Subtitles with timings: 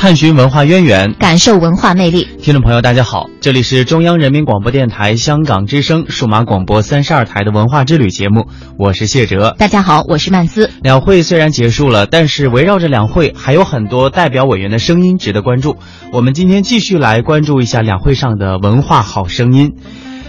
[0.00, 2.26] 探寻文化渊源，感受文化魅力。
[2.40, 8.46] 听众朋友，大家好，这里是中央人民广播电台香港之声数码广播三十二台的文化之旅节目，
[8.78, 9.54] 我是谢哲。
[9.58, 10.70] 大家好，我是曼斯。
[10.82, 15.76] 两会虽然结束了，但是围绕着两会还有很多代表委员的声音值得关注。
[16.14, 19.74] 我们今天继续来关注一下两会上的文化好声音。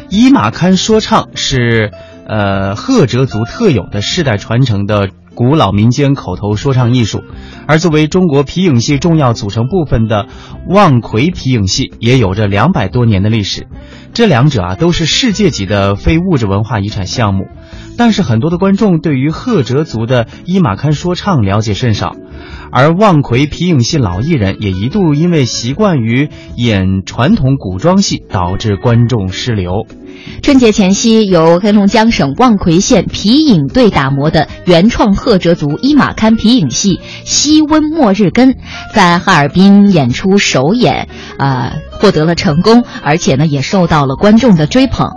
[0.10, 1.92] 伊马堪说唱是
[2.28, 7.24] 呃赫哲族特有的世代传承的古老民间口头说唱艺术，
[7.68, 10.28] 而作为中国皮影戏重要组成部分的
[10.68, 13.68] 望奎皮影戏也有着两百多年的历史。
[14.14, 17.46] 这两者啊都是世界级的非物质文化遗产项目，
[17.98, 22.16] 但是很多的观众对于赫哲族的伊玛堪说唱了解甚少。
[22.72, 29.86] 而望奎皮影戏老艺人也一度因为习惯于演传统古装戏，导致观众失流。
[30.44, 38.54] 春节前夕，由黑龙江省望奎县皮影队打磨的原创赫哲族伊玛堪皮影戏《西温末日根》
[38.94, 41.08] 在哈尔滨演出首演，
[41.40, 45.10] 呃，获得了成功，而且呢，也受到了观众的追捧。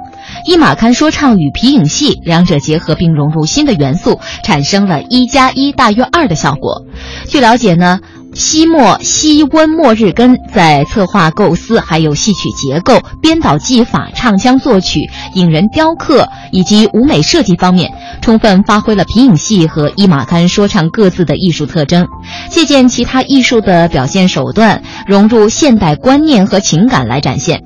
[0.46, 6.84] 伊玛堪说唱与皮影戏两者结合并融入新的元素，产生了一加一大于二的效果。
[7.26, 8.00] 据了解呢。
[8.36, 22.08] 西莫西温莫日根在策划构思、还有戏曲结构、编导技法、唱腔作曲、影人雕刻以及舞美设计方面，充分发挥了皮影戏和伊玛堪说唱各自的艺术特征，
[22.50, 27.62] 借鉴其他艺术的表现手段，融入现代观念和情感来展现。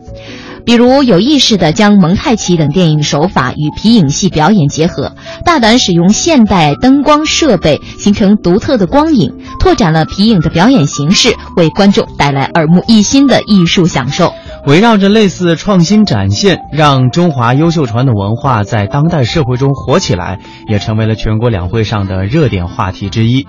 [0.69, 14.35] 比如有意识地将蒙太奇等电影手法与皮影戏表演结合，大胆使用现代灯光设备，形成独特的光影，拓展了皮影的表演形式，为观众带来耳目一新的艺术享受。
[14.67, 20.39] 围绕着类似创新展现，让中华优秀传统文化在当代社会中火起来，
[20.69, 23.47] 也成为了全国两会上的热点话题之一。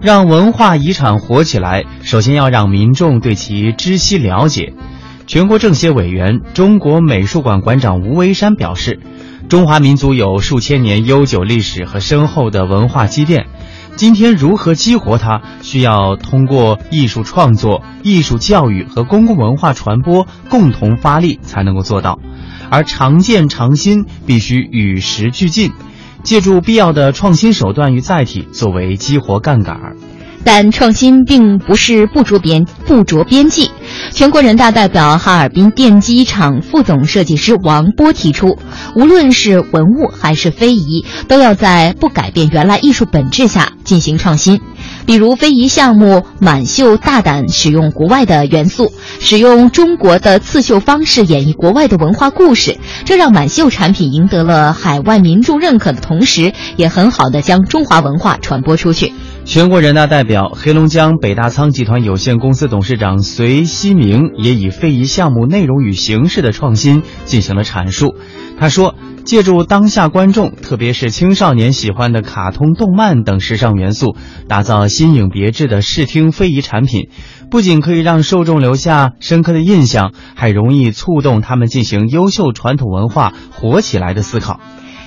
[0.00, 4.72] 让文化遗产火起来，首先要让民众对其知悉了解。
[5.26, 9.00] 全国政协委员、中国美术馆馆长吴维山表示，
[9.48, 13.46] 中华民族有数千年悠久历史和深厚的文化积淀，
[13.96, 22.18] 今天如何激活它，需要通过艺术创作、艺术教育和公共文化传播共同发力才能够做到。
[22.70, 25.72] 而常见常新必须与时俱进，
[26.22, 29.96] 借助必要的创新手段与载体作为激活杠杆儿。
[30.44, 33.70] 但创新并不是不着边不着边际。
[34.14, 38.60] 全国人大代表、哈尔滨电机厂副总设计师王波提出，
[38.94, 44.60] 无论是文物还是非遗，都要在不改变原来艺术本质下进行创新。
[45.04, 59.12] 比如非遗项目满绣，大胆使用国外的元素，使用中国的刺绣方式演绎国外的文化故事，这让满绣产品赢得了海外民众认可的同时，也很好的将中华文化传播出去。
[59.44, 68.16] 全国人大代表、黑龙江北大仓集团有限公司董事长隋希明也以非遗项目内容与形式的创新进行了阐述。
[68.58, 68.94] 他说，
[69.24, 74.16] 借助当下观众，特别是青少年喜欢的卡通、动漫等时尚元素，
[74.48, 77.10] 打造新颖别致的视听非遗产品，
[77.50, 84.58] 不仅可以让受众留下深刻的印象，还容易触动他们进行优秀传统文化火起来的思考。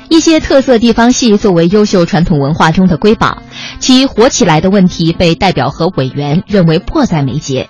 [0.09, 3.44] 一些特色地方戏作为优秀传统文化中的瑰宝，
[3.79, 7.69] 其火起来的问题被代表和委员认为迫在眉睫。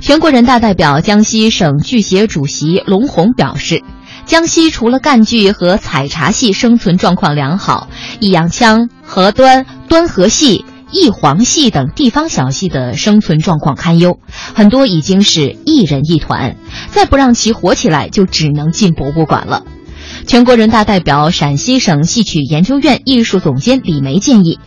[0.00, 3.82] 全国人大代表、江西省剧协主席龙红表示，
[4.24, 7.88] 江西除了赣剧和采茶戏生存状况良好，
[8.20, 14.18] 弋阳腔、河端、端河戏、弋黄戏等地方小戏的生存状况堪忧，
[14.54, 16.56] 很多已经是一人一团，
[16.90, 19.64] 再不让其火起来，就只能进博物馆了。
[20.26, 24.58] 全国人大代表、陕西省戏曲研究院艺术总监李梅建议，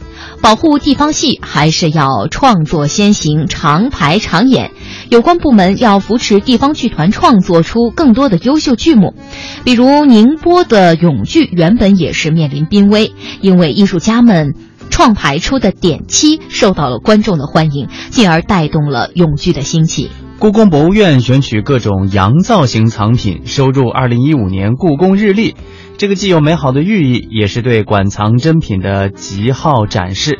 [0.42, 4.72] 保护地方戏还是要创作先行，长排长演。
[5.10, 9.16] 有关部门要扶持地方剧团创作出更多的优秀剧目，
[9.64, 14.54] 比如宁波的永剧原本也是面临濒危，因为艺术家们
[14.90, 20.12] 创排出的点漆受到了观众的欢迎，进而带动了永剧的兴起。
[20.40, 25.56] 故宫博物院选取各种洋造型藏品，收入2015年故宫日历。
[25.98, 30.38] 这个既有美好的寓意，也是对馆藏珍品的极好展示。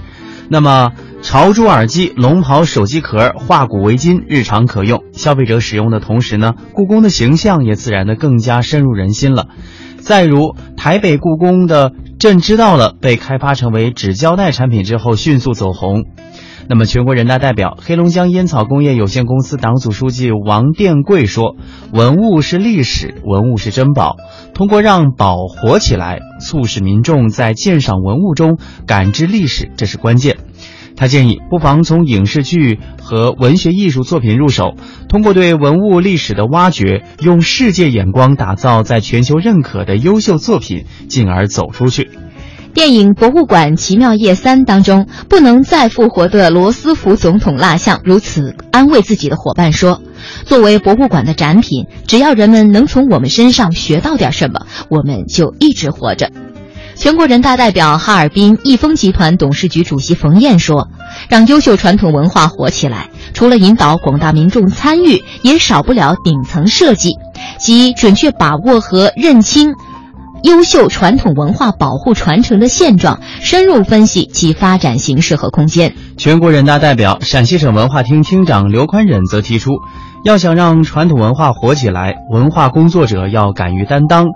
[0.50, 0.92] 那么，
[1.24, 9.48] 朝珠耳机、龙袍手机壳、画骨围巾日常可用，消费者使用的同时呢，故宫的形象也自然的更加深入人心了。
[9.98, 16.06] 再如台北故宫的“朕知道了”被开发成为纸胶带产品之后，迅速走红。
[16.70, 21.56] 那么，全国人大代表、黑龙江烟草工业有限公司党组书记王殿贵说
[21.94, 24.18] ：“文物是历史，文物是珍宝。
[24.54, 30.38] 通过让宝活起来，促使民众在鉴赏文物中感知历史，这是关键。”
[30.98, 34.74] 他建议，不妨从影视剧和文学艺术作品入手，
[35.08, 42.10] 通过对文物历史的挖掘，用世界眼光打造在全球认可的优秀作品，进而走出去。
[42.78, 50.00] 电影《博物馆奇妙夜三》当中，不能再复活的罗斯福总统蜡像如此安慰自己的伙伴说
[50.46, 56.30] ：“作为博物馆的展品，只要人们能从我们身上学到点什么，我们就一直活着。”
[56.96, 60.90] 全国人大代表、哈尔滨益丰集团董事局主席冯燕说
[61.30, 67.16] ：“让优秀传统文化活起来，除了引导广大民众参与，也少不了顶层设计，
[67.60, 69.74] 即准确把握和认清。”
[70.44, 75.94] 优秀传统文化保护传承的现状，深入分析其发展形势和空间。
[76.18, 79.72] 全国人大代表、陕西省文化厅厅长刘宽忍则提出，
[80.24, 84.28] 要想让传统文化活起来，文化工作者要敢于担当，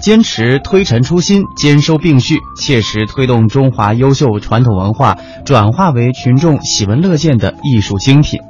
[0.00, 8.40] 坚持推陈出新、兼收并蓄，切实推动中华优秀传统文化转化为群众喜闻乐见的艺术精品。